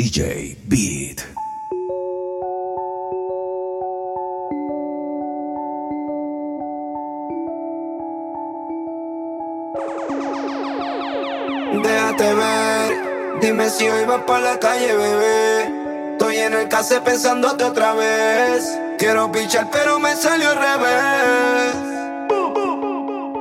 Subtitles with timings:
[0.00, 1.18] DJ Beat.
[11.82, 16.12] Déjate ver, dime si hoy vas para la calle, bebé.
[16.12, 18.80] Estoy en el case pensándote otra vez.
[18.98, 21.74] Quiero pichar, pero me salió al revés.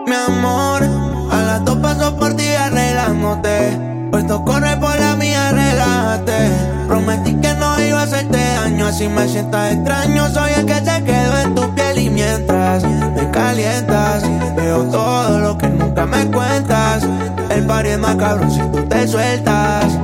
[0.08, 0.84] Mi amor,
[1.32, 3.80] a las dos paso por ti arreglándote.
[4.12, 5.49] Puesto corre por la mía
[6.88, 10.28] Prometí que no iba a hacerte daño, así me sientas extraño.
[10.30, 14.24] Soy el que se quedó en tu piel y mientras me calientas,
[14.56, 17.04] veo todo lo que nunca me cuentas.
[17.52, 19.99] El party es más cabrón si tú te sueltas.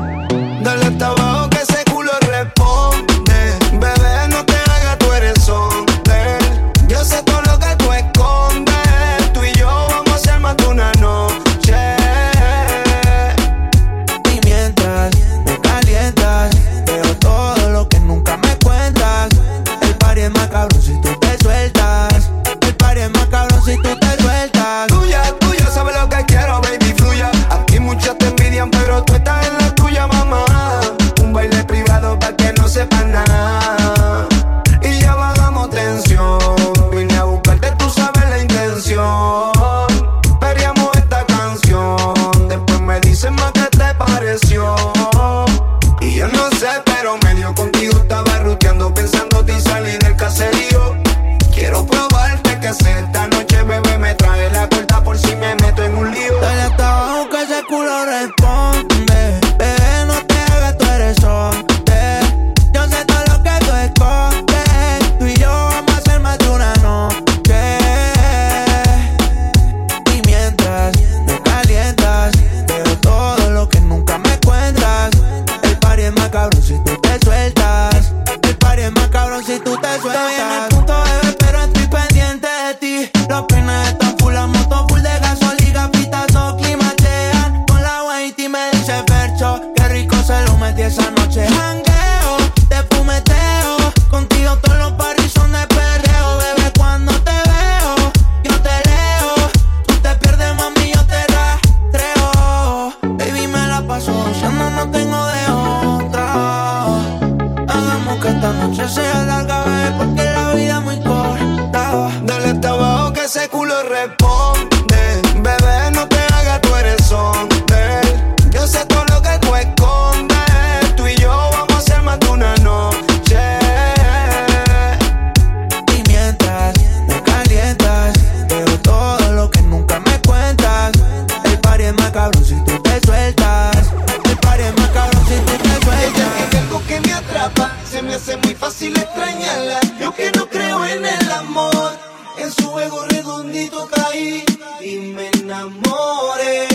[138.05, 139.79] me hace muy fácil extrañarla.
[139.99, 141.97] Yo que no creo en el amor,
[142.37, 144.43] en su juego redondito caí
[144.81, 146.67] y me enamoré.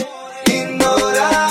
[0.46, 1.50] Ignora,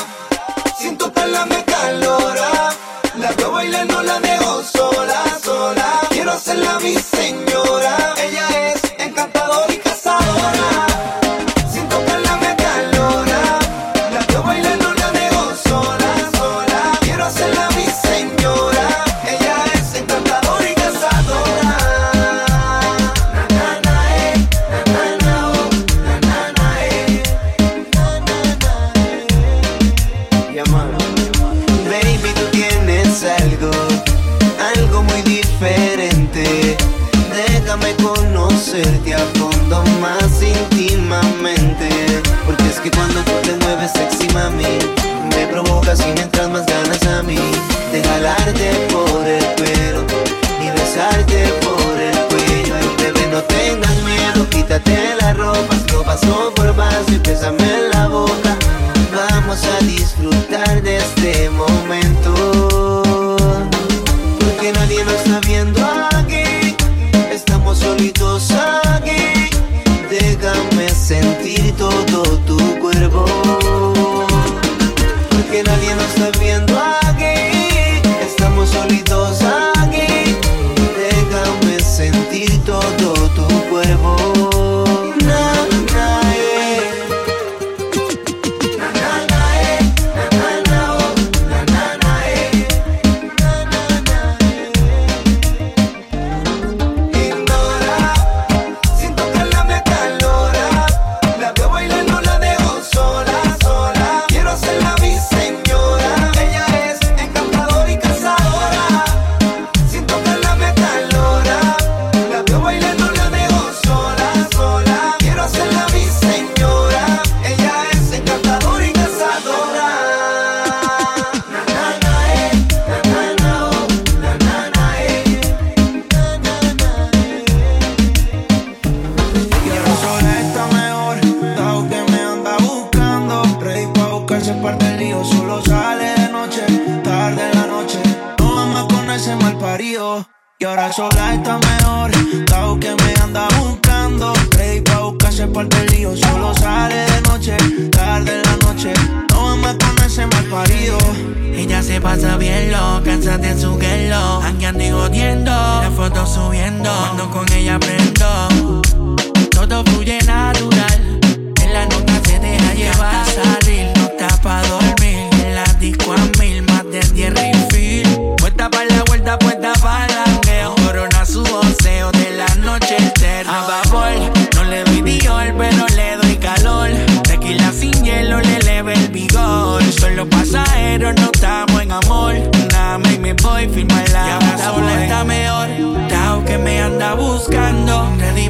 [0.78, 2.74] siento perla me calora,
[3.18, 6.02] la veo bailando, la dejo sola, sola.
[6.10, 8.16] Quiero hacerla mi señora.
[48.30, 50.06] Agarrarte por el pelo
[50.62, 52.76] y besarte por el cuello.
[52.76, 55.69] Ay, bebé, no tengas miedo, quítate la ropa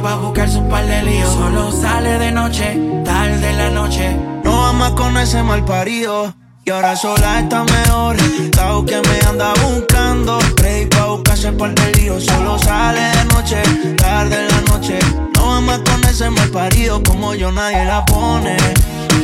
[0.00, 1.32] Ready pa' buscar su par de líos.
[1.32, 4.16] Solo sale de noche, tarde en la noche.
[4.44, 6.34] No vamos con ese mal parido.
[6.64, 8.16] Y ahora sola está mejor.
[8.50, 10.38] Tao que me anda buscando.
[10.56, 12.20] Ready pa' buscarse por el lío.
[12.20, 13.62] Solo sale de noche,
[13.96, 14.98] tarde la noche.
[15.36, 17.02] No vamos con ese mal parido.
[17.02, 18.56] Como yo nadie la pone.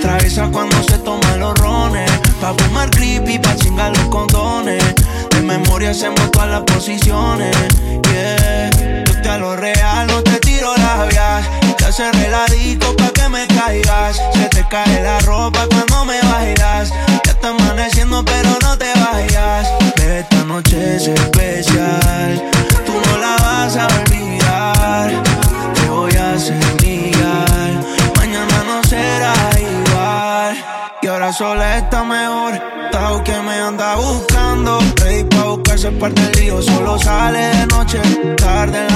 [0.01, 2.11] Traviesa cuando se toma los rones.
[2.41, 4.83] Pa' fumar creepy, pa' chingar los condones.
[5.31, 7.55] De memoria hacemos todas las posiciones.
[8.11, 8.71] Yeah.
[9.05, 10.46] Yo te a lo real, no te
[10.77, 11.47] labias.
[11.77, 14.21] Te hace reladico pa' que me caigas.
[14.35, 16.91] Se te cae la ropa cuando me bailas.
[17.25, 19.69] Ya está amaneciendo, pero no te vayas.
[19.97, 22.43] Esta noche es especial.
[22.85, 25.23] Tú no la vas a olvidar.
[25.75, 26.35] Te voy a
[26.83, 27.71] mirar.
[28.17, 30.57] Mañana no será igual.
[31.03, 32.77] Y ahora sola está mejor.
[33.25, 34.79] Que me anda buscando.
[34.97, 36.63] Ready pa' buscarse parte del lío.
[36.63, 38.01] Solo sale de noche,
[38.37, 38.96] tarde en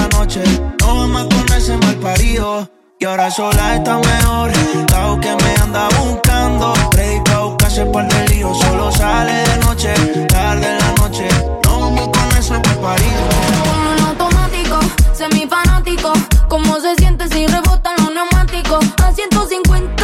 [2.01, 2.69] parido.
[2.99, 4.51] Y ahora sola está mejor.
[4.87, 6.73] Tao que me anda buscando.
[6.95, 8.53] Ready pa' buscarse parte del lío.
[8.53, 9.93] Solo sale de noche,
[10.27, 11.27] tarde en la noche.
[11.63, 13.21] No más con ese mal parido.
[13.65, 14.79] Ponlo en automático,
[15.13, 16.13] semifanático.
[16.49, 18.85] ¿Cómo se siente si rebotan los neumáticos?
[19.03, 20.00] A 150,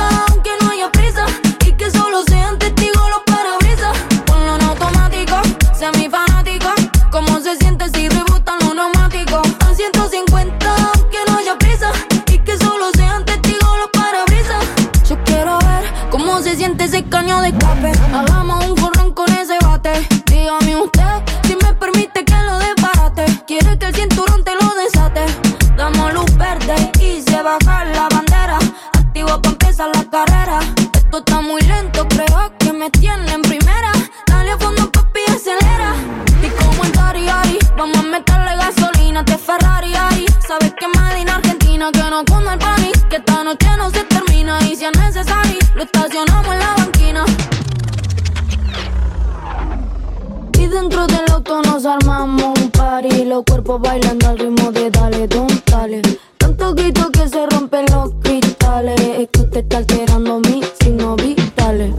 [21.91, 23.25] permite que lo desbarate.
[23.45, 25.25] Quiere que el cinturón te lo desate.
[25.77, 28.59] Damos luz verde y se baja la bandera.
[28.93, 30.59] Activo pa' empezar la carrera.
[30.93, 31.76] Esto está muy lento,
[53.75, 56.01] bailando al ritmo de dale, don, dale.
[56.37, 58.99] Tanto grito que se rompen los cristales.
[58.99, 61.93] Es que usted está alterando mis signos vitales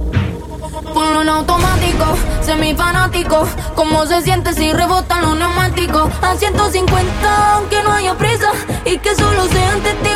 [0.94, 2.06] Ponlo en automático,
[2.40, 3.46] semifanático.
[3.74, 6.10] ¿Cómo se siente si rebotan los neumáticos?
[6.22, 8.50] A 150 aunque no haya prisa.
[8.86, 10.07] Y que solo sean testigos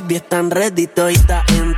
[0.00, 1.77] baby están ready, todita en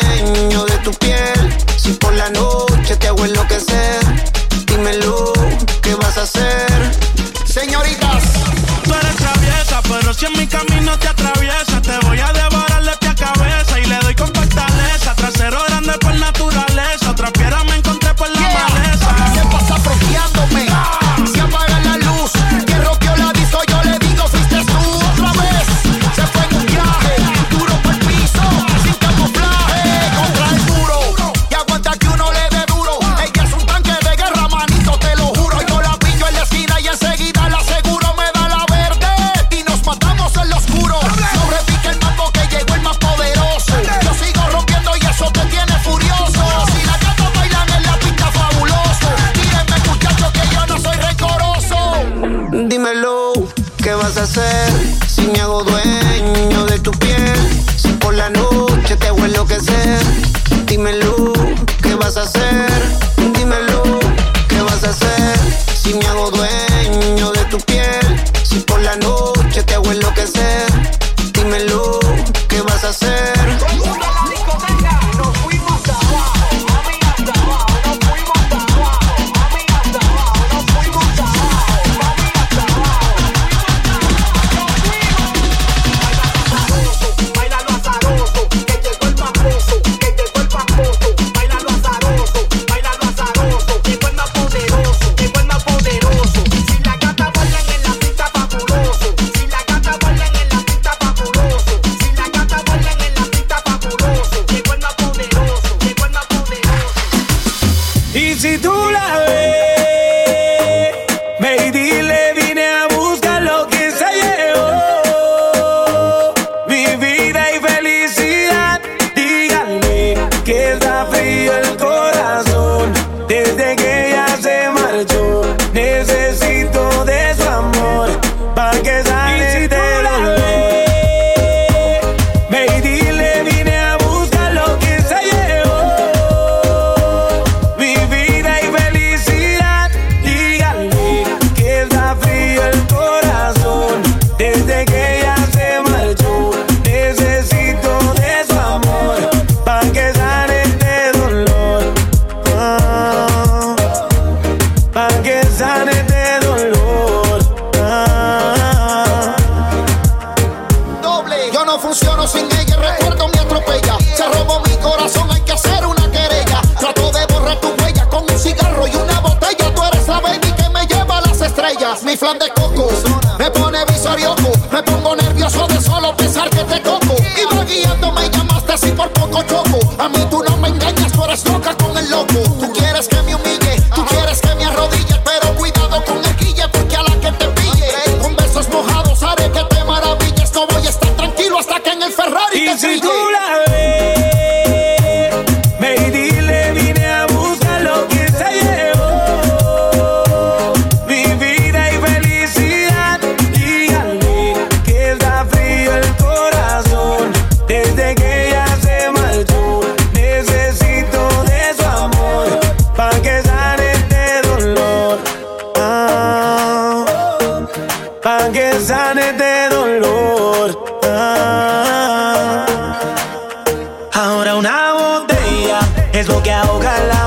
[226.49, 227.20] ahoga, ahoga la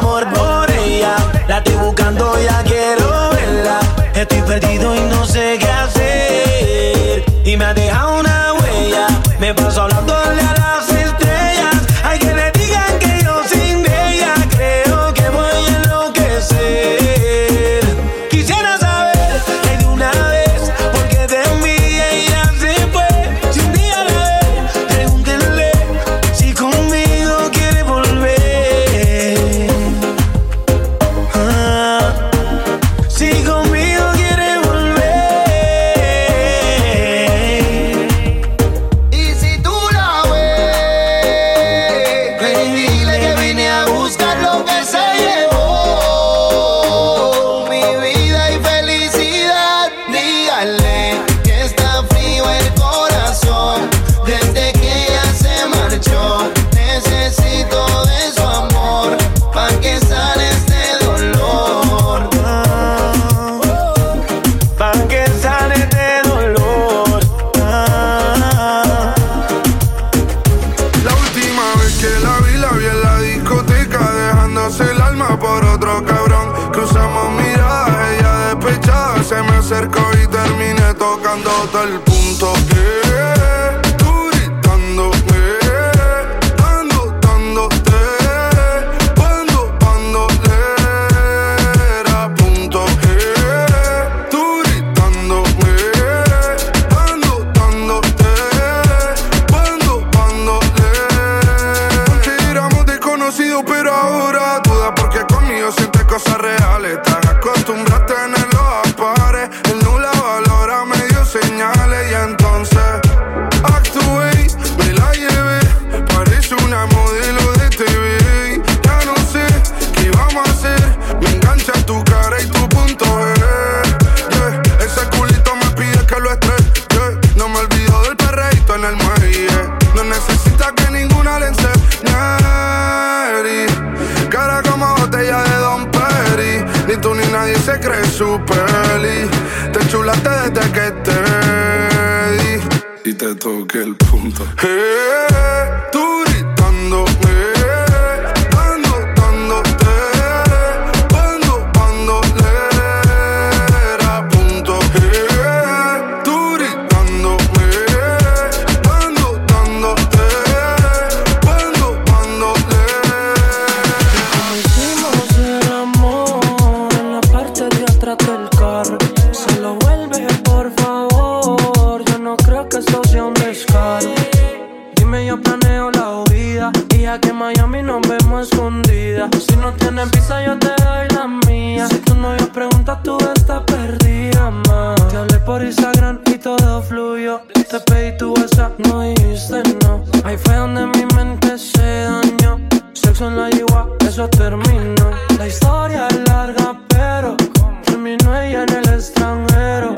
[175.75, 176.73] planeo la huida.
[176.97, 179.31] Y aquí en Miami nos vemos escondidas.
[179.47, 181.89] Si no tienes visa, yo te doy la mía.
[181.89, 184.95] Si tu novio pregunta, tú estás perdida, ma.
[185.11, 187.41] Te hablé por Instagram y todo fluyó.
[187.71, 190.05] Te pedí tu WhatsApp, no dijiste no.
[190.25, 192.61] Ahí fue donde mi mente se dañó.
[192.93, 195.11] Sexo en la yigua, eso terminó.
[195.39, 197.37] La historia es larga, pero
[197.85, 199.95] terminó ella en el extranjero.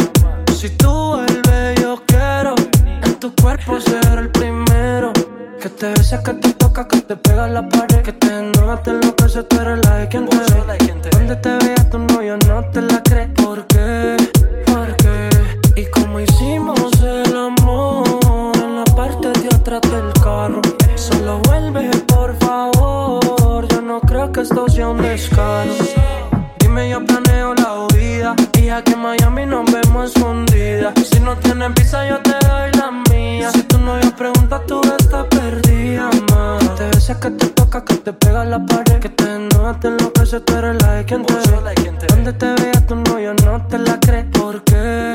[0.57, 2.55] Si tú vuelves, yo quiero
[3.05, 4.56] en tu cuerpo ser el primero.
[5.67, 8.01] Que te besa, que te toca, que te pega a la pared.
[8.01, 11.09] Que te enoja, te enloquece, tú eres la de quien te ve.
[11.11, 13.27] Donde te vea tu novio no te la cree.
[13.35, 14.17] ¿Por qué?
[14.65, 15.29] ¿Por qué?
[15.75, 20.63] Y como hicimos el amor en la parte de atrás del carro.
[20.95, 23.67] Solo vuelve, por favor.
[23.67, 25.73] Yo no creo que esto sea un descaro.
[26.61, 28.37] Dime, yo planeo la huida.
[28.57, 30.95] Y aquí en Miami nos vemos escondidas.
[31.11, 32.93] Si no tienes visa, yo te doy la
[33.37, 33.51] mía.
[33.53, 36.11] Si tu novio pregunta, tú estás perdida.
[36.11, 38.99] Que te besa, que te toca, que te pega la pared.
[39.01, 42.07] Que te enoja, te enloquece, tú eres la de quien te ve.
[42.09, 44.25] Donde te vea tu novio no te la cree.
[44.25, 45.13] ¿Por qué?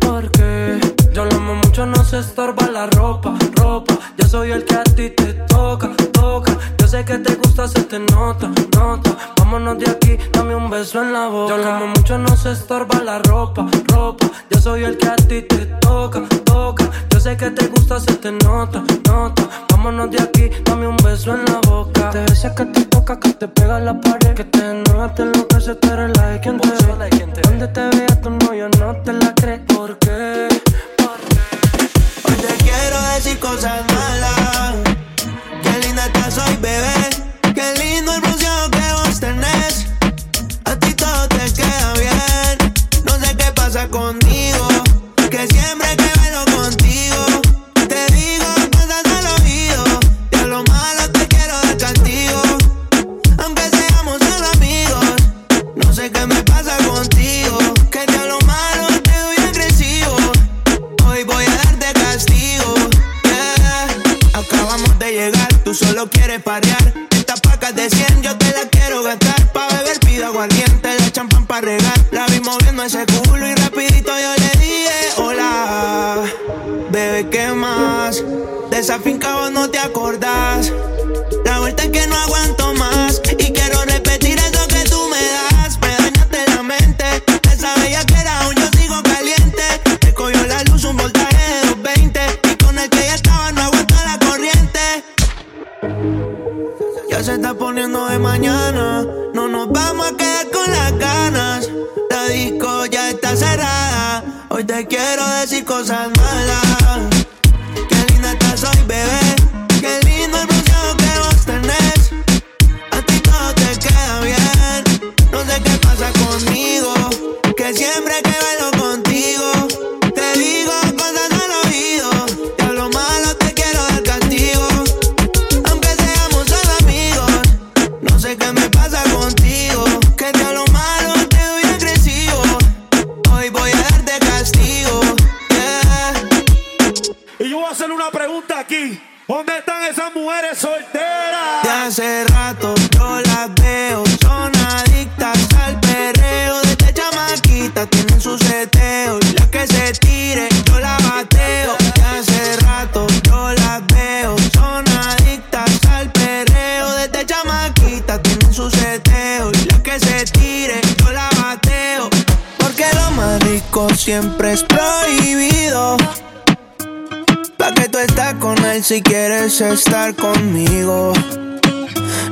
[0.00, 0.80] ¿Por qué?
[1.12, 3.94] Yo lo amo mucho, no se estorba la ropa, ropa.
[4.18, 6.56] Yo soy el que a ti te toca, toca.
[6.78, 9.10] Yo sé que te gusta, se te nota, nota.
[9.38, 11.56] Vámonos de aquí, dame un beso en la boca.
[11.56, 13.23] Yo lo amo mucho, no se estorba la ropa.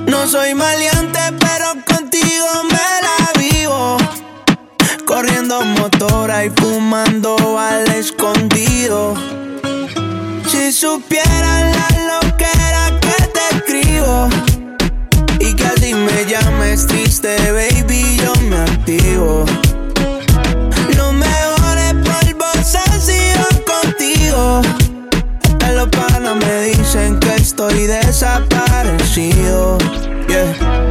[0.07, 3.97] No soy maleante, pero contigo me la vivo.
[5.07, 9.15] Corriendo motora y fumando al escondido.
[10.47, 14.29] Si supieran la loquera que te escribo.
[15.41, 19.47] Y que así me llames triste, baby, yo me activo.
[20.97, 24.61] Los mejores polvos han sido contigo.
[25.45, 26.63] Hasta los panas me
[27.43, 29.77] estoy desaparecido.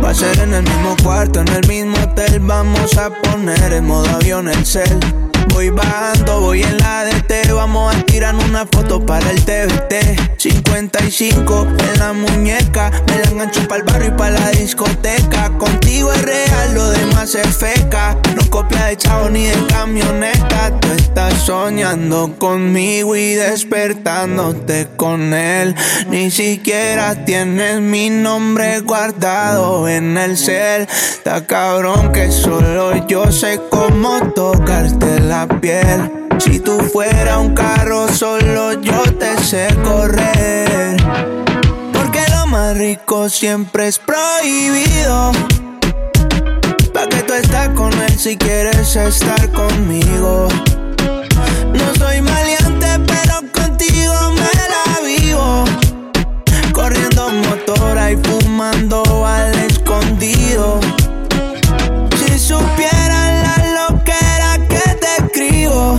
[0.04, 2.40] Va a ser en el mismo cuarto, en el mismo hotel.
[2.42, 5.00] Vamos a poner en modo avión el cel.
[5.54, 7.54] Voy bajando, voy en la DT.
[7.54, 10.38] Vamos a tirar una foto para el TVT.
[10.38, 12.92] 55 en la muñeca.
[13.08, 15.50] Me la engancho para el barrio y para la discoteca.
[15.58, 18.18] Contigo es real, lo demás es feca.
[18.36, 20.80] No copia de chavo ni de camioneta.
[20.80, 25.76] Tú estás soñando conmigo y despertándote con él.
[26.10, 30.88] Ni siquiera tienes mi nombre guardado en el cel.
[30.90, 36.12] Está cabrón que solo yo sé cómo tocarte la piel.
[36.40, 40.98] Si tú fuera un carro, solo yo te sé correr.
[41.94, 45.32] Porque lo más rico siempre es prohibido.
[46.92, 50.48] Pa' que tú estás con él si quieres estar conmigo.
[51.74, 52.31] No soy maleante,
[58.18, 60.80] fumando al escondido.
[62.18, 65.98] Si supieran la loquera que te escribo.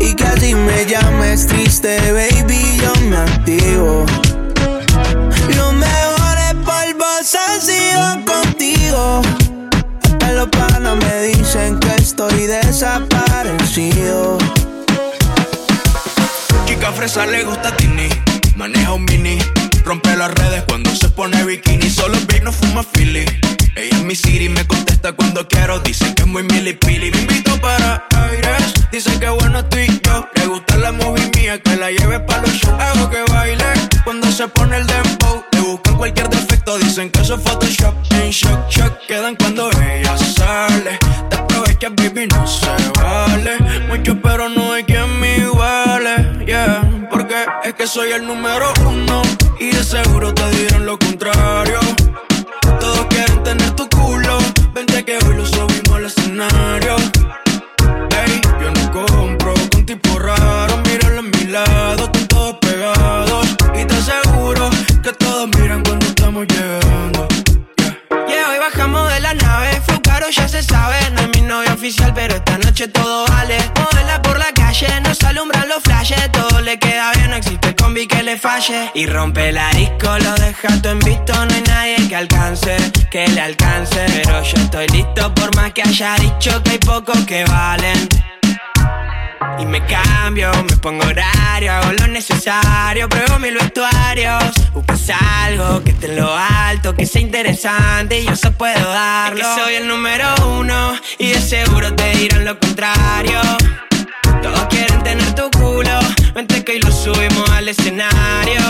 [0.00, 4.04] Y que así me llames triste, baby, yo me activo.
[5.56, 9.22] Los mejores polvos han sido contigo.
[10.04, 14.38] Hasta los panas me dicen que estoy desaparecido.
[16.66, 18.08] Chica fresa le gusta Tini,
[18.56, 19.38] maneja un mini.
[19.84, 21.90] Rompe las redes cuando se pone bikini.
[21.90, 23.24] Solo Big no fuma Philly.
[23.76, 25.80] Ella es mi city, me contesta cuando quiero.
[25.80, 27.10] Dice que es muy milipili.
[27.10, 28.72] Me invito para aires.
[28.92, 30.28] Dice que bueno estoy yo.
[30.36, 32.80] Le gusta la movie mía, que la lleve para los shows.
[32.80, 33.64] Hago que baile
[34.04, 35.44] cuando se pone el dembow.
[35.52, 37.94] Le buscan cualquier defecto, dicen que eso es Photoshop.
[38.12, 40.16] En shock, shock quedan cuando ella
[47.76, 49.22] que soy el número uno.
[49.58, 51.80] Y de seguro te dirán lo contrario.
[52.80, 54.38] Todos quieren tener tu culo.
[54.72, 56.96] Vente que hoy lo subimos al escenario.
[58.22, 60.76] Ey, yo no compro con tipo raro.
[60.86, 63.56] Míralo a mi lado, están todos pegados.
[63.74, 64.70] Y te aseguro
[65.02, 67.28] que todos miran cuando estamos llegando.
[68.28, 70.96] Yeah, hoy bajamos de la nave, fue caro, ya se sabe.
[71.12, 73.58] No es mi novia oficial, pero esta noche todo vale.
[73.78, 76.30] Modela por la calle, nos alumbran los flashes.
[76.32, 77.53] Todo le queda bien, no existe
[77.84, 78.40] combi que le.
[78.94, 81.32] Y rompe la disco, lo deja todo en visto.
[81.32, 82.76] No hay nadie que alcance,
[83.10, 84.04] que le alcance.
[84.06, 88.08] Pero yo estoy listo, por más que haya dicho que hay pocos que valen.
[89.58, 94.44] Y me cambio, me pongo horario, hago lo necesario, pruebo mil vestuarios.
[94.72, 95.10] Buscas
[95.44, 99.40] algo que esté en lo alto, que sea interesante y yo se puedo darlo.
[99.40, 100.26] Es que soy el número
[100.58, 103.40] uno y de seguro te dirán lo contrario.
[104.42, 105.98] Todos quieren tener tu culo,
[106.34, 108.60] vente que hoy lo subimos al escenario.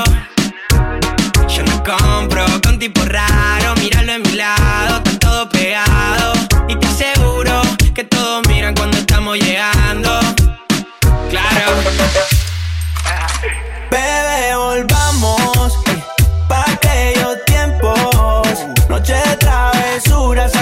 [1.48, 6.35] Yo no compro con tipo raro, míralo en mi lado, está todo pegado.
[6.68, 7.62] Y te aseguro
[7.94, 10.20] que todos miran cuando estamos llegando.
[11.31, 11.72] Claro.
[13.90, 15.79] Bebé, volvamos
[16.48, 17.98] pa' aquellos tiempos.
[18.88, 20.54] Noche de travesuras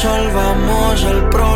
[0.00, 1.47] Resolvamos el problema.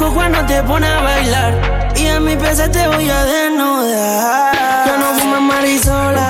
[0.00, 1.92] Loco cuando te pones a bailar.
[1.96, 4.86] Y en mi pieza te voy a desnudar.
[4.86, 6.28] Yo no fumo marisola.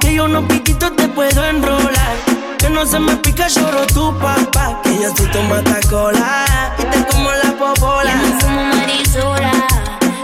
[0.00, 2.16] Que yo no piquito te puedo enrolar.
[2.58, 4.80] Que no se me pica, lloro tu papá.
[4.82, 6.46] Que yo soy tu matacola.
[6.78, 8.12] Y te como la popola.
[8.12, 9.52] Yo no fumo marisola.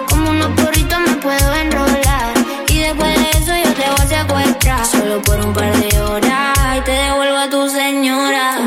[0.09, 2.33] Como unos porritos me puedo enrolar.
[2.69, 4.87] Y después de eso yo te voy a secuestrar.
[4.87, 6.57] Solo por un par de horas.
[6.79, 8.59] Y te devuelvo a tu señora.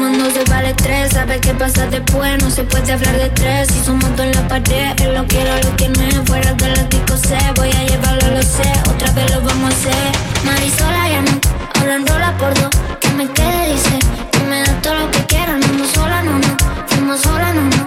[1.10, 1.14] Estrés.
[1.14, 2.42] Sabes qué pasa después.
[2.42, 3.68] No se puede hablar de estrés.
[3.68, 4.94] Si somos dos en la pared.
[5.02, 6.26] Él lo quiero, lo que no.
[6.26, 7.38] Fuera de la disco sé.
[7.56, 8.72] Voy a llevarlo, lo sé.
[8.90, 10.12] Otra vez lo vamos a hacer.
[10.46, 11.40] Marisola ya no.
[11.76, 12.70] Ahora enrola por dos.
[13.00, 14.00] Que me quede, dice.
[14.32, 15.58] Que me da todo lo que quiera.
[15.58, 16.58] No, no sola, no, no.
[16.88, 17.79] Fuimos sola, no, no.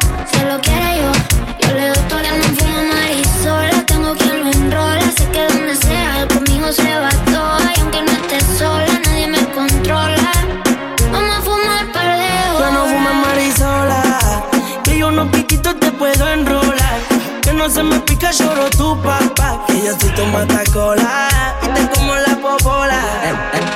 [17.73, 19.65] Se me pica, lloro tu papá.
[19.67, 21.29] Que yo soy tu matacola.
[21.75, 23.01] Te como la popola.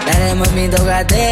[0.06, 0.68] Dale mami,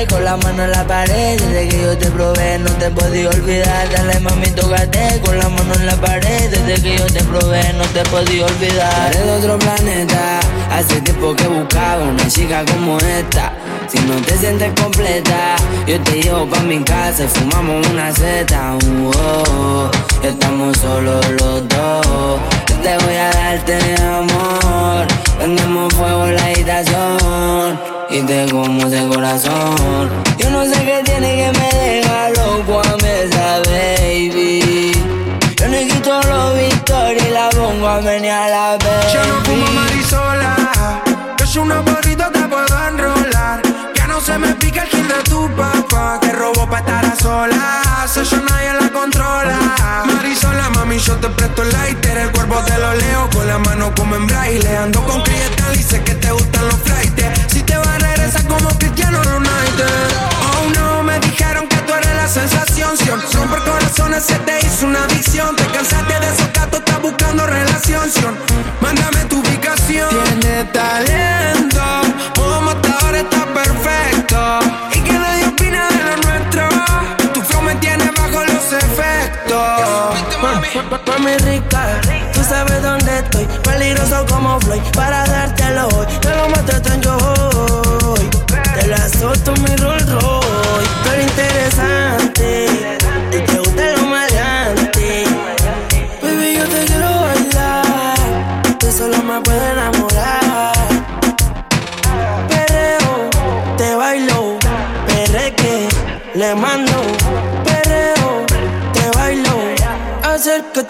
[0.09, 1.40] con la mano en la pared.
[1.40, 3.90] Desde que yo te probé no te podía olvidar.
[3.90, 6.50] Dale mami, tócate con la mano en la pared.
[6.50, 9.14] Desde que yo te probé no te podía olvidar.
[9.14, 10.40] Eres de otro planeta.
[10.72, 13.53] Hace tiempo que buscaba una chica como esta.
[13.88, 18.76] Si no te sientes completa, yo te llevo pa' mi casa y fumamos una seta.
[18.76, 19.90] Uh, oh.
[20.22, 22.40] Estamos solos los dos.
[22.68, 25.06] Yo te voy a darte amor.
[25.38, 30.08] Prendemos fuego en la habitación y te como ese corazón.
[30.38, 34.92] Yo no sé qué tiene que me deja loco a mí esa baby.
[35.56, 39.12] Yo no quito los victorias y la pongo a menear la baby.
[39.12, 41.02] Yo no fumo marisola.
[41.42, 42.33] Es una porrito
[44.24, 46.18] se me pica el gil de tu papá.
[46.20, 48.16] Que robó pa' estar a solas.
[48.16, 49.58] Eso nadie la controla.
[50.06, 52.16] Marisola, mami, yo te presto el lighter.
[52.16, 54.76] El cuerpo te lo leo con la mano como en braille.
[54.76, 57.52] Ando con cristal y sé que te gustan los flights.
[57.52, 59.84] Si te vas a regresar como Cristiano Ronaldo.
[60.56, 62.96] Oh no, me dijeron que tú eres la sensación.
[62.96, 65.54] Si romper corazones se te hizo una adicción.
[65.56, 68.10] Te cansaste de esos gatos, estás buscando relación.
[68.10, 68.34] Sion.
[68.80, 70.08] Mándame tu ubicación.
[70.08, 71.82] Tienes talento,
[72.34, 73.33] como hasta ahora
[73.64, 74.59] perfecto.
[74.94, 76.68] Y que nadie opina de lo nuestro.
[77.33, 79.64] Tu flow me tiene bajo los efectos.
[81.07, 82.00] Mami rica,
[82.33, 83.46] tú sabes dónde estoy.
[83.62, 85.63] Peligroso como Floyd, para dártelo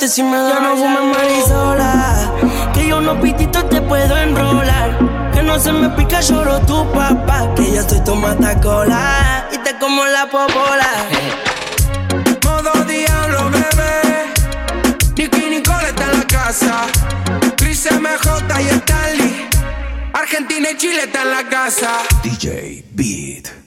[0.07, 2.31] Si me da no fumes marisola.
[2.75, 4.99] Que yo unos pititos te puedo enrolar.
[5.33, 7.51] Que no se me pica, lloro tu papá.
[7.57, 9.49] Que yo soy tu matacola.
[9.51, 10.91] Y te como la popola.
[12.45, 14.33] Modo diablo, bebé.
[15.17, 16.87] Nicky Nicole está en la casa.
[17.57, 19.49] Chris MJ y Stanley.
[20.13, 21.91] Argentina y Chile está en la casa.
[22.23, 23.64] DJ Beat.